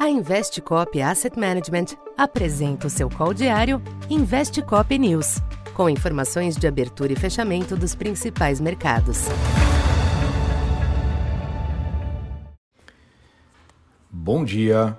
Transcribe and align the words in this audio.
A 0.00 0.08
Investcop 0.08 0.98
Asset 1.02 1.38
Management 1.38 1.88
apresenta 2.16 2.86
o 2.86 2.90
seu 2.90 3.10
call 3.10 3.34
diário 3.34 3.82
Investcop 4.08 4.98
News, 4.98 5.42
com 5.74 5.90
informações 5.90 6.56
de 6.56 6.66
abertura 6.66 7.12
e 7.12 7.16
fechamento 7.16 7.76
dos 7.76 7.94
principais 7.94 8.62
mercados. 8.62 9.26
Bom 14.10 14.42
dia, 14.42 14.96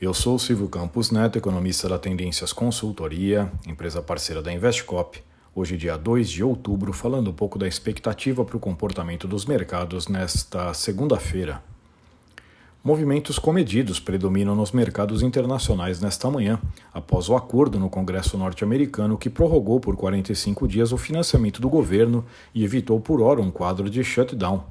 eu 0.00 0.14
sou 0.14 0.38
Silvio 0.38 0.68
Campos 0.68 1.10
Neto, 1.10 1.36
economista 1.36 1.88
da 1.88 1.98
Tendências 1.98 2.52
Consultoria, 2.52 3.50
empresa 3.66 4.00
parceira 4.00 4.40
da 4.40 4.52
Investcop. 4.52 5.20
Hoje, 5.52 5.76
dia 5.76 5.96
2 5.98 6.30
de 6.30 6.44
outubro, 6.44 6.92
falando 6.92 7.30
um 7.30 7.34
pouco 7.34 7.58
da 7.58 7.66
expectativa 7.66 8.44
para 8.44 8.56
o 8.56 8.60
comportamento 8.60 9.26
dos 9.26 9.44
mercados 9.44 10.06
nesta 10.06 10.72
segunda-feira, 10.72 11.64
Movimentos 12.86 13.36
comedidos 13.36 13.98
predominam 13.98 14.54
nos 14.54 14.70
mercados 14.70 15.20
internacionais 15.20 16.00
nesta 16.00 16.30
manhã, 16.30 16.56
após 16.94 17.28
o 17.28 17.34
acordo 17.34 17.80
no 17.80 17.90
Congresso 17.90 18.38
norte-americano 18.38 19.18
que 19.18 19.28
prorrogou 19.28 19.80
por 19.80 19.96
45 19.96 20.68
dias 20.68 20.92
o 20.92 20.96
financiamento 20.96 21.60
do 21.60 21.68
governo 21.68 22.24
e 22.54 22.62
evitou 22.62 23.00
por 23.00 23.20
hora 23.20 23.40
um 23.42 23.50
quadro 23.50 23.90
de 23.90 24.04
shutdown. 24.04 24.62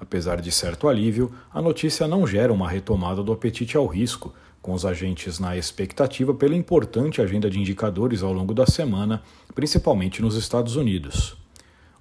Apesar 0.00 0.40
de 0.40 0.50
certo 0.50 0.88
alívio, 0.88 1.30
a 1.52 1.60
notícia 1.60 2.08
não 2.08 2.26
gera 2.26 2.50
uma 2.50 2.66
retomada 2.66 3.22
do 3.22 3.30
apetite 3.30 3.76
ao 3.76 3.86
risco, 3.86 4.32
com 4.62 4.72
os 4.72 4.86
agentes 4.86 5.38
na 5.38 5.54
expectativa 5.54 6.32
pela 6.32 6.56
importante 6.56 7.20
agenda 7.20 7.50
de 7.50 7.60
indicadores 7.60 8.22
ao 8.22 8.32
longo 8.32 8.54
da 8.54 8.64
semana, 8.64 9.22
principalmente 9.54 10.22
nos 10.22 10.34
Estados 10.34 10.76
Unidos. 10.76 11.43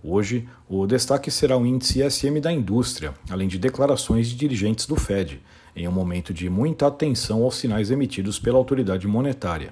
Hoje, 0.05 0.45
o 0.67 0.85
destaque 0.85 1.31
será 1.31 1.57
o 1.57 1.65
índice 1.65 2.03
SM 2.03 2.41
da 2.41 2.51
indústria, 2.51 3.13
além 3.29 3.47
de 3.47 3.57
declarações 3.57 4.27
de 4.27 4.35
dirigentes 4.35 4.85
do 4.85 4.97
Fed, 4.97 5.41
em 5.73 5.87
um 5.87 5.93
momento 5.93 6.33
de 6.33 6.49
muita 6.49 6.87
atenção 6.87 7.41
aos 7.41 7.55
sinais 7.55 7.89
emitidos 7.89 8.37
pela 8.37 8.57
autoridade 8.57 9.07
monetária. 9.07 9.71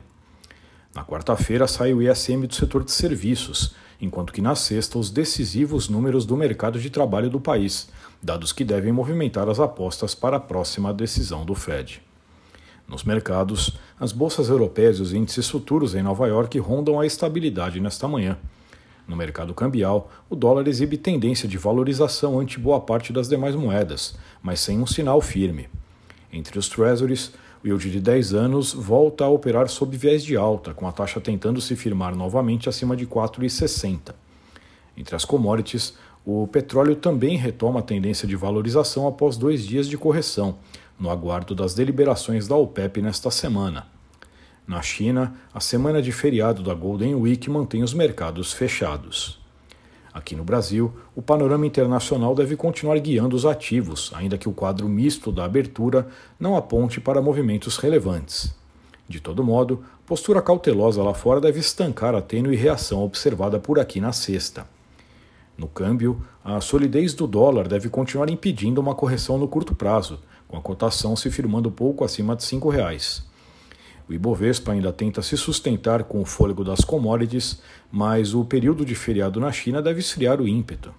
Na 0.96 1.04
quarta-feira 1.04 1.68
sai 1.68 1.94
o 1.94 2.02
ISM 2.02 2.48
do 2.48 2.56
setor 2.56 2.86
de 2.86 2.94
serviços, 2.94 3.76
enquanto 4.00 4.32
que 4.32 4.42
na 4.42 4.56
sexta 4.56 4.98
os 4.98 5.12
decisivos 5.12 5.90
números 5.90 6.26
do 6.26 6.38
mercado 6.38 6.80
de 6.80 6.90
trabalho 6.90 7.30
do 7.30 7.40
país, 7.40 7.90
dados 8.24 8.54
que 8.54 8.64
devem 8.64 8.94
movimentar 8.94 9.50
as 9.50 9.60
apostas 9.60 10.16
para 10.16 10.38
a 10.38 10.40
próxima 10.40 10.94
decisão 10.94 11.44
do 11.44 11.56
Fed. 11.56 12.02
Nos 12.88 13.04
mercados, 13.04 13.78
as 14.00 14.14
bolsas 14.14 14.48
europeias 14.48 14.98
e 14.98 15.02
os 15.02 15.14
índices 15.14 15.50
futuros 15.50 15.94
em 15.94 16.02
Nova 16.02 16.26
York 16.26 16.58
rondam 16.58 17.02
a 17.02 17.06
estabilidade 17.06 17.82
nesta 17.82 18.08
manhã 18.08 18.38
no 19.12 19.18
mercado 19.18 19.54
cambial, 19.54 20.10
o 20.30 20.36
dólar 20.36 20.68
exibe 20.68 20.98
tendência 20.98 21.48
de 21.48 21.58
valorização 21.58 22.40
ante 22.40 22.58
boa 22.58 22.80
parte 22.80 23.14
das 23.14 23.28
demais 23.28 23.56
moedas, 23.56 24.16
mas 24.42 24.60
sem 24.60 24.80
um 24.80 24.88
sinal 24.88 25.22
firme. 25.22 25.70
Entre 26.34 26.58
os 26.58 26.68
treasuries, 26.70 27.34
o 27.64 27.68
yield 27.68 27.92
de 27.92 28.00
10 28.00 28.34
anos 28.34 28.74
volta 28.74 29.26
a 29.26 29.30
operar 29.30 29.70
sob 29.70 29.96
viés 29.96 30.24
de 30.24 30.36
alta, 30.36 30.74
com 30.74 30.88
a 30.88 30.92
taxa 30.92 31.22
tentando 31.22 31.62
se 31.62 31.76
firmar 31.76 32.16
novamente 32.16 32.70
acima 32.70 32.96
de 32.96 33.06
4,60. 33.06 34.16
Entre 34.98 35.16
as 35.16 35.26
commodities, 35.26 35.94
o 36.26 36.48
petróleo 36.48 36.96
também 36.96 37.36
retoma 37.36 37.82
a 37.82 37.84
tendência 37.84 38.28
de 38.28 38.36
valorização 38.36 39.08
após 39.08 39.38
dois 39.38 39.66
dias 39.66 39.88
de 39.88 39.98
correção, 39.98 40.56
no 41.00 41.10
aguardo 41.10 41.54
das 41.54 41.74
deliberações 41.74 42.48
da 42.48 42.56
OPEP 42.56 43.02
nesta 43.02 43.30
semana. 43.30 43.88
Na 44.72 44.82
China, 44.82 45.34
a 45.54 45.60
semana 45.60 46.02
de 46.02 46.14
feriado 46.14 46.64
da 46.64 46.74
Golden 46.74 47.14
Week 47.16 47.50
mantém 47.50 47.84
os 47.84 47.94
mercados 47.94 48.54
fechados. 48.54 49.38
Aqui 50.14 50.34
no 50.34 50.46
Brasil, 50.46 50.94
o 51.14 51.22
panorama 51.22 51.66
internacional 51.66 52.34
deve 52.34 52.56
continuar 52.56 52.98
guiando 53.00 53.36
os 53.36 53.46
ativos, 53.46 54.14
ainda 54.16 54.38
que 54.38 54.48
o 54.48 54.54
quadro 54.54 54.88
misto 54.88 55.30
da 55.30 55.44
abertura 55.44 56.08
não 56.40 56.56
aponte 56.56 57.02
para 57.02 57.22
movimentos 57.22 57.76
relevantes. 57.76 58.56
De 59.10 59.20
todo 59.20 59.44
modo, 59.44 59.84
postura 60.06 60.42
cautelosa 60.42 61.04
lá 61.04 61.14
fora 61.14 61.42
deve 61.42 61.60
estancar 61.60 62.16
a 62.16 62.22
tênue 62.22 62.56
reação 62.56 63.04
observada 63.04 63.60
por 63.60 63.78
aqui 63.78 64.00
na 64.00 64.14
sexta. 64.14 64.66
No 65.58 65.68
câmbio, 65.68 66.26
a 66.46 66.62
solidez 66.62 67.14
do 67.14 67.28
dólar 67.28 67.68
deve 67.68 67.90
continuar 67.90 68.30
impedindo 68.30 68.80
uma 68.80 68.96
correção 68.96 69.38
no 69.38 69.50
curto 69.50 69.76
prazo, 69.76 70.22
com 70.48 70.56
a 70.56 70.62
cotação 70.62 71.14
se 71.18 71.30
firmando 71.30 71.70
pouco 71.70 72.06
acima 72.06 72.38
de 72.38 72.46
R$ 72.46 72.58
5,00. 72.58 73.31
O 74.12 74.14
Ibovespa 74.14 74.74
ainda 74.74 74.92
tenta 74.92 75.22
se 75.22 75.38
sustentar 75.38 76.04
com 76.04 76.22
o 76.22 76.26
fôlego 76.26 76.66
das 76.66 76.82
commodities, 76.82 77.62
mas 77.90 78.34
o 78.34 78.44
período 78.44 78.86
de 78.86 78.94
feriado 78.94 79.40
na 79.40 79.54
China 79.54 79.82
deve 79.82 80.02
esfriar 80.02 80.42
o 80.42 80.48
ímpeto. 80.50 80.94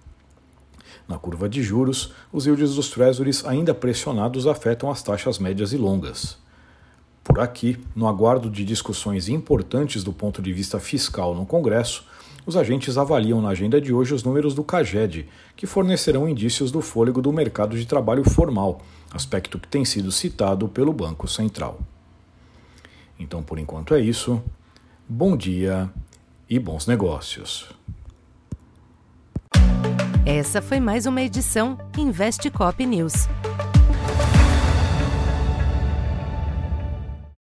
Na 1.07 1.19
curva 1.19 1.47
de 1.47 1.61
juros, 1.61 2.11
os 2.31 2.47
yields 2.47 2.73
dos 2.73 2.89
treasuries 2.89 3.45
ainda 3.45 3.71
pressionados 3.71 4.47
afetam 4.47 4.89
as 4.89 5.03
taxas 5.03 5.37
médias 5.37 5.73
e 5.73 5.77
longas. 5.77 6.39
Por 7.23 7.39
aqui, 7.39 7.77
no 7.95 8.07
aguardo 8.07 8.49
de 8.49 8.65
discussões 8.65 9.29
importantes 9.29 10.03
do 10.03 10.11
ponto 10.11 10.41
de 10.41 10.51
vista 10.51 10.79
fiscal 10.79 11.35
no 11.35 11.45
Congresso, 11.45 12.07
os 12.47 12.57
agentes 12.57 12.97
avaliam 12.97 13.39
na 13.39 13.49
agenda 13.49 13.79
de 13.79 13.93
hoje 13.93 14.15
os 14.15 14.23
números 14.23 14.55
do 14.55 14.63
CAGED, 14.63 15.29
que 15.55 15.67
fornecerão 15.67 16.27
indícios 16.27 16.71
do 16.71 16.81
fôlego 16.81 17.21
do 17.21 17.31
mercado 17.31 17.77
de 17.77 17.85
trabalho 17.85 18.27
formal, 18.27 18.81
aspecto 19.13 19.59
que 19.59 19.67
tem 19.67 19.85
sido 19.85 20.11
citado 20.11 20.67
pelo 20.67 20.91
Banco 20.91 21.27
Central. 21.27 21.79
Então, 23.23 23.41
por 23.41 23.57
enquanto 23.57 23.95
é 23.95 24.01
isso. 24.01 24.43
Bom 25.07 25.37
dia 25.37 25.89
e 26.49 26.59
bons 26.59 26.85
negócios. 26.85 27.69
Essa 30.25 30.61
foi 30.61 30.79
mais 30.79 31.05
uma 31.05 31.21
edição 31.21 31.77
Investe 31.97 32.49
Cop 32.49 32.85
News. 32.85 33.27